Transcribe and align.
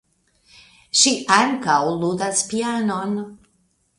Ŝi 1.01 1.11
ankaŭ 1.35 1.77
ludas 1.99 2.43
pianon. 2.53 3.15